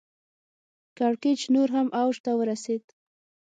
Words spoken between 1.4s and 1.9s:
نور هم